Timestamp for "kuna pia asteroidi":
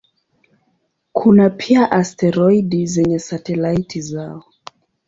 1.13-2.87